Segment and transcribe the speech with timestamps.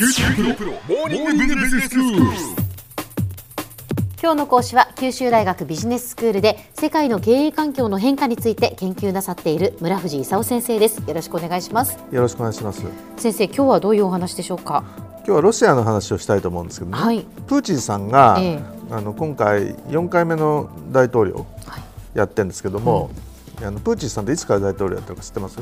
[0.00, 2.20] 九州大学モーニングビジネススクール。
[4.22, 12.82] 今日の講師は九州大学ビジネススクールで世界の経営環境の変化について研究なさっている村藤勲先生ですよろしくお願いしますよろしくお願いします。
[13.18, 14.84] 先生今日はどういうお話でしょうか？
[15.18, 16.96] 今日はロシアの話をしたいと思うんですけどね。
[16.96, 18.60] はいプーチンさんが、ええ
[18.90, 21.82] あの今回4回目の大統領はい
[22.14, 23.10] やってるんですけども、
[23.62, 25.58] あのプーチンさんっていつから大統領やってるか知ってます？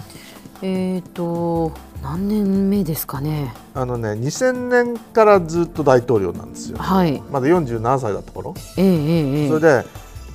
[0.63, 1.73] えーと
[2.03, 3.55] 何年目ですかね？
[3.75, 6.79] あのね2000年からずっと大統領なんですよ。
[6.79, 8.55] はいまだ47歳だった頃。
[8.77, 9.85] ええええええそれで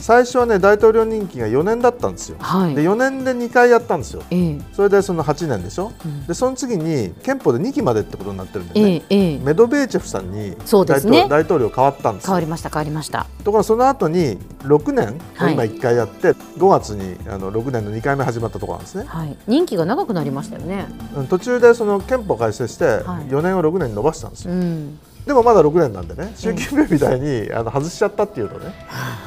[0.03, 2.35] 最初はね大統領任期が4年だったんですよ。
[2.41, 2.75] はい。
[2.75, 4.21] で4年で2回やったんですよ。
[4.31, 4.61] ええ。
[4.73, 5.93] それでその8年でしょ。
[6.05, 6.27] うん。
[6.27, 9.05] でその次に憲法で2期までってことになってるんでえね。
[9.09, 11.25] えええメドベーチェフさんにそうですね。
[11.29, 12.27] 大統大統領変わったんですよ。
[12.27, 13.27] 変わりました変わりました。
[13.45, 15.53] ところがその後に6年をはい。
[15.53, 19.37] 今1回やって、5月にあの6年の2回目始まったところなんですね、はい。
[19.47, 20.85] 任期が長くなりましたよね。
[21.15, 23.29] うん途中でその憲法改正してはい。
[23.29, 28.73] 4年を6年に延ばしたんですよ、うんでもまだ6年なんでね習近平みたいにあの外しちゃったっていうとね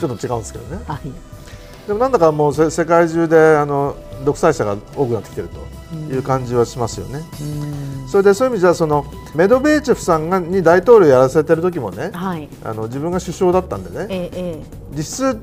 [0.01, 0.83] ちょっと違うんですけどね。
[0.87, 1.01] はい
[1.87, 8.09] でもなんだかもうせ世界中であの独裁者が多くなってきてるという感じはしますよね、うん。
[8.09, 9.05] それでそういう意味じゃその
[9.37, 12.49] メドベーチェフさんがに大統領やらせてる時もねはい。
[12.65, 14.63] あの自分が首相だったんでねえええ。
[14.97, 15.39] 実質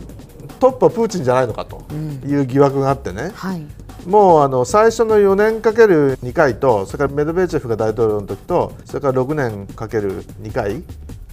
[0.59, 2.21] トップはプーチンじゃないのかとうん。
[2.29, 3.65] いう疑惑があってね、えはい。
[4.07, 10.83] もうあの最初の4年かける2回とそれからメドベーチェフが大統領の時とそれから6年かける2回。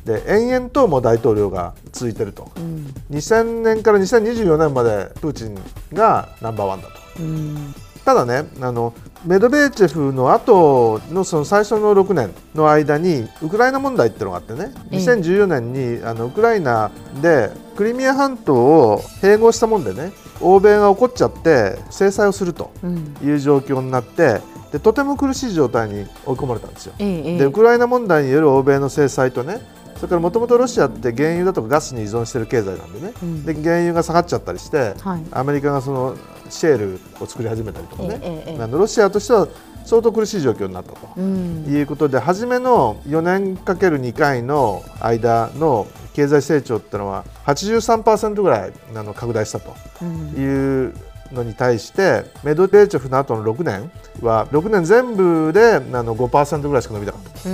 [0.05, 2.51] で延々ともう大統領が続いてると。
[2.57, 2.95] うん。
[3.11, 5.59] 2000年から2024年までプーチン
[5.93, 6.95] がナンバーワンだと。
[7.21, 7.75] うん。
[8.05, 8.95] ただねあの
[9.25, 14.73] メドベーチェフの後のその最初の6年の間にウクライナ問題っていうのがあってね。
[14.91, 14.99] ええ。
[14.99, 16.91] 2014年にあのウクライナ
[17.21, 20.13] でクリミア半島を併合したもんでね。
[20.41, 23.15] 欧米が怒っちゃって制裁をするとうん。
[23.23, 24.41] いう状況になって
[24.73, 26.95] でとても苦しい状態に追い込まれたんですよ。
[26.99, 29.61] でウクライナ問題による欧米の制裁とね
[30.01, 33.45] それからもともとロシアって原油だとかガスに依存してる経済なんでね、うん。
[33.45, 35.23] で原油が下がっちゃったりして、はい。
[35.31, 36.17] アメリカがその
[36.49, 39.47] シェールを作り始めたりとかね、ええええあのロシアとしては
[39.85, 40.99] 相当苦しい状況になったと。
[41.19, 41.67] うん。
[41.67, 49.75] いうことで初めの4年かける2回の間の経済成長ってのは83%ぐらいあの拡大したと。
[50.01, 50.29] うん。
[50.31, 50.95] いう
[51.33, 53.91] のに対してメドベーチェフの後の6年
[54.23, 57.49] は6年全部であの5%ぐらいしか伸びなかった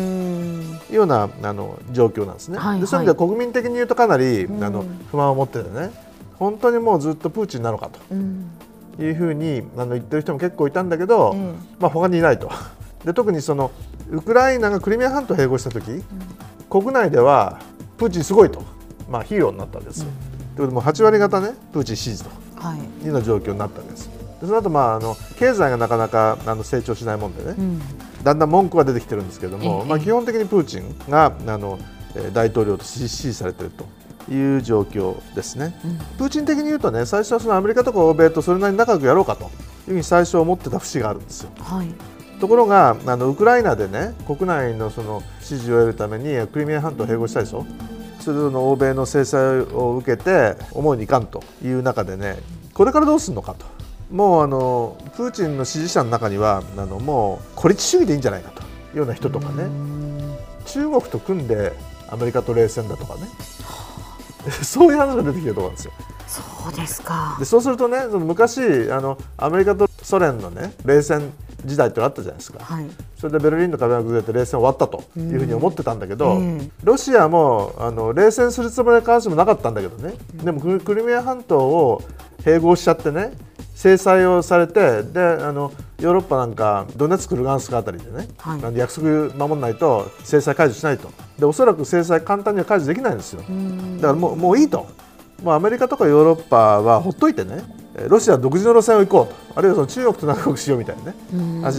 [0.90, 2.58] ようなあの状況なんですね。
[2.58, 4.62] はいでそういう意味では国民的に言うとかなり、うん。
[4.62, 5.90] あの不満を持っててね。
[6.38, 8.50] 本当にもうずっとプーチンなのかうん。
[8.96, 11.54] というふうにあの言ってる人も結構いたんだけど、ええ。
[11.80, 12.50] まあ、他にいないと。
[13.04, 13.70] で特にその
[14.10, 16.02] ウクライナがクリミア半島を併合した時、
[16.68, 17.60] 国内では
[17.96, 18.62] プーチンすごいと、
[19.08, 20.08] まあ、ヒーローになったんですよ。
[20.56, 22.30] ということでもう8割方ねプーチン支持と。
[22.56, 22.78] はい。
[22.78, 24.08] いうような状況になったんです。
[24.40, 27.80] でその後まああの経済がなかなかあの成長しないもんでね、うん
[28.26, 31.78] だんだん文句は出てきてるんですけども、ええまあ、基本的にプーチンがあの
[32.16, 35.78] えー大統領と支持されているという状況ですね。
[35.84, 35.98] うん。
[36.18, 39.50] プーチン的に言うとね最初はそのアメリカとか欧米とそれなりに仲良くやろうかという
[39.86, 41.50] ふうに最初思ってた節があるんですよ。
[41.60, 41.88] はい。
[42.40, 47.64] ところがあのウクライナでね国内のその支持を得るためにクリミア半島を併合したでしょ？
[48.20, 52.36] それでその欧米の制裁を受けて思うにいかんという中でね
[52.74, 53.64] これからどうするのかと
[54.10, 59.68] もうあのプーチンの支持者の中にはあのもう孤立主義でいいんじゃないかというような人とかね。
[60.66, 61.72] 中国と組んで
[62.08, 63.20] アメリカと冷戦だとかね。
[64.62, 65.92] そういう話が出てきてるところなんですよ。
[66.28, 67.36] そうですか。
[67.38, 71.32] でそうするとねその昔あのアメリカとソ連のね冷戦
[71.64, 72.58] 時代ってのがあったじゃないですか。
[72.62, 72.86] はい。
[73.18, 75.98] それでベルリンの壁が崩れて冷戦終わったというふうに思ってたん。
[75.98, 80.14] だけど、うんロシアもあの冷戦するつもりは必ずしもなかったんだけどね、
[80.44, 82.02] でもククリミア半島を
[82.42, 83.32] 併合しちゃってね
[83.76, 85.70] 制裁をされてであの
[86.00, 88.76] ヨーロッパなんかドネツク、ルガンスクあたりでね、はい。
[88.76, 91.10] 約束守らないと制裁解除しないと。
[91.38, 93.42] でおそらく制裁簡単には解除できないんですよ。
[93.46, 93.96] うん。
[93.98, 94.86] だからもうもういいと、
[95.42, 97.62] もうアメリカとかヨーロッパはほっといてね、
[97.96, 101.14] えーロシア独自の路線を行こうと、あるいはその中国と仲良くしようみたいなね、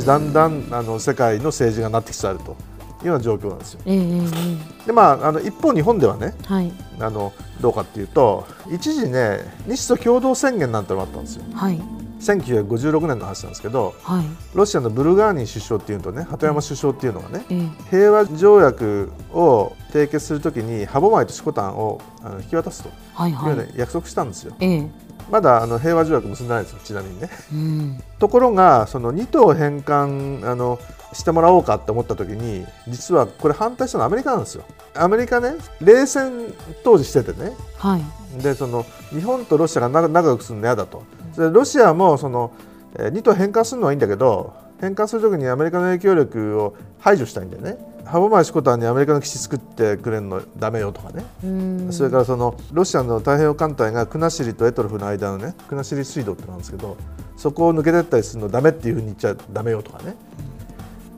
[0.06, 2.56] だんだんあの世界の政治がなってきつつあると
[3.02, 3.81] いうような状況なんですよ。
[3.85, 4.22] えええ
[4.84, 6.72] えでまあ、あの一方、日本ではねはい。
[6.99, 11.44] あのどうかっていうと一時ね日ソ共同宣言なんてのがあったんですよ。
[11.53, 11.82] はい。
[12.20, 14.26] 1956年の話なんですけどはい。
[14.55, 17.70] ロシアのブルガーニン首相っていうとね鳩山首相っていうのがねええ。
[17.91, 23.35] 平和条約を締結するときに歯舞とシコタンをあの引き渡すとはいい。
[23.35, 24.55] う約束したんですよ。
[24.59, 27.29] ええまだあの平和条約結んでないですよちなみにね。
[27.52, 28.03] うん。
[28.20, 30.79] ところがその2島返還あの
[31.14, 34.64] してもらおうかって思った時に実はこれ反対したのはアメリカなんですよ。
[34.96, 36.53] アメリカね冷戦
[36.84, 37.52] 当時しててね。
[37.78, 38.41] はい。
[38.41, 41.03] でその日本とロシアが仲仲良くするの嫌だと。
[41.38, 42.52] でロシアもその、
[42.96, 51.25] えー、2島返還するのはいいんだけど返還する時にアメリカの影響力を排除したいんでね歯舞シコタンにアメリカの基地作ってくれるのダメよとかね。
[51.91, 56.97] それからそのロシアの太平洋艦隊が国後とエトロフの間のね国後水道ってなんですけど
[57.35, 60.15] そこを抜けてったりするのダメっていうふうに言っちゃダメよとかね。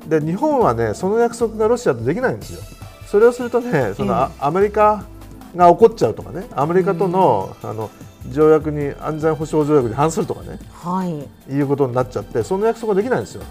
[0.07, 2.61] で日本はねその約束がロシアとできないんですよ。
[3.05, 5.03] それをするとねそのアアメリカ
[5.55, 7.89] が怒っちゃうとかねアメリカとの,、あの
[8.29, 13.43] 条約に安全保障条約に反するとかね、はい、いうことになっちゃってその約束ができないんですよ。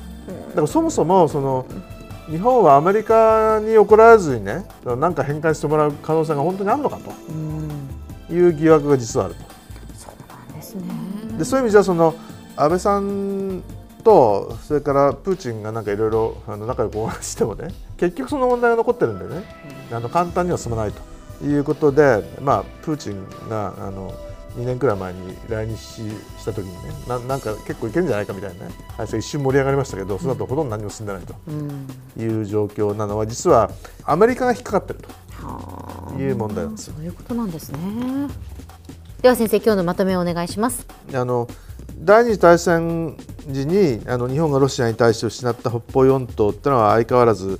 [0.50, 1.66] だからそもそもその
[2.30, 7.12] 日本はアメリカに怒られずにねなんか返還してもらう可能性が本当にあるのかと。
[8.30, 9.40] いう疑惑が実はあると。
[9.94, 10.84] そうなんですね。
[11.38, 12.14] でそういう意味じゃその
[12.56, 13.62] 安倍さん
[14.04, 19.44] とそれからプーチンがなんかいろいろ仲良くお話してもね結局その問題が残ってるんでね。
[19.90, 21.08] あの簡単には進まないと。
[21.44, 24.12] いうことで、まあ、プーチンがあの
[24.56, 28.72] 2年くらい前に来日した時にねななんか結構いけるんじゃないかみたいなね
[29.04, 33.70] 一瞬盛り上がりましたけどその後ほとんど何も進んでないという状況なのは実は
[34.04, 36.94] アメリカが引っかかってるという問題なんですよ。
[36.96, 37.78] そういうことなんですね
[39.22, 41.48] では先生今日のまとめをお願いしますあの
[41.98, 43.16] 第二次大戦
[43.48, 47.58] 時にあの日本がロシアに対して失った北方四島っていうのは相変わらず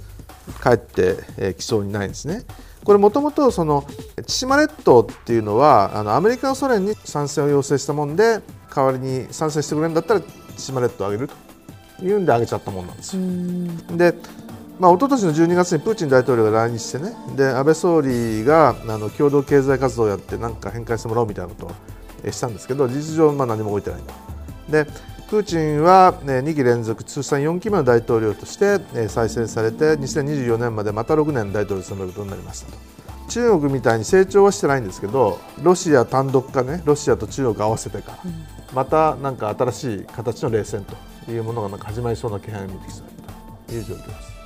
[0.63, 0.97] 帰ってき、
[1.39, 2.45] えー、そうにないんですね。
[2.89, 3.85] これもともとその
[4.27, 8.41] 千島列島っていうのはあのアメリカがソ連に参戦を要請したもんで
[8.75, 10.23] 代わりに参戦してくれるんだったら
[10.57, 11.29] 千島列島をあげる
[11.99, 13.23] というんであげちゃったもんなんですよ。
[13.95, 14.15] で
[14.81, 21.67] まあ、一昨年の12月にプーチン大統領が来日してねで安倍総理があの共同経済活動をやってなんか返還してもらおうみたいなこ
[22.23, 24.73] とをしたんですけど事実上まあ何も動いてないと。
[24.73, 24.87] で
[25.29, 32.79] プーチンは、ね、2期連続通算4期目の大統領として、え再選されて2024年までまた6年大統領を務めることになりましたと。
[33.29, 38.33] 中国みたいに成長はしてないんですけどロシア単独かねロシアと中国合わせてか、うん、
[38.75, 40.87] またなんか新しい形の冷戦
[41.27, 43.07] というものがなんか始まりそうな気配が見てきそう
[43.67, 44.39] という状況です。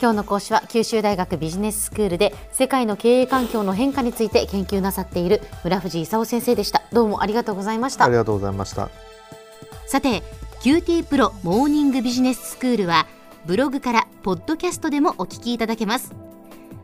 [0.00, 6.82] 今日の講師は九州大学ビジネススクールで世界の経営環境の変化について研究なさっている村藤勲先生でした。
[6.90, 8.06] どうもありがとうございました。
[8.06, 9.11] ありがとうございました
[9.92, 10.22] さて
[10.62, 13.06] QT プロモーニングビジネススクールは
[13.44, 16.14] ブログからポッドキャストでもお聞きいただけます。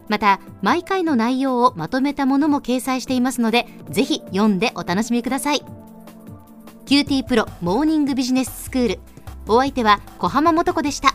[0.09, 5.63] また毎回の内容をまとめたものも掲載していますのでぜひ読んでお楽しみください。
[6.85, 8.99] QT プロモーニングビジネススクール。
[9.47, 11.15] お相手は小浜もとこでした。